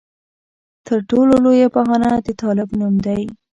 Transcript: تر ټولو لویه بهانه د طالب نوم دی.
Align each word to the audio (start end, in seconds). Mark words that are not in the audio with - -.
تر 0.87 0.99
ټولو 1.09 1.33
لویه 1.45 1.67
بهانه 1.75 2.11
د 2.25 2.27
طالب 2.41 2.69
نوم 2.79 2.95
دی. 3.05 3.21